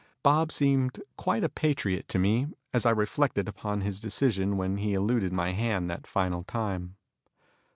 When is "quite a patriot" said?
1.15-2.07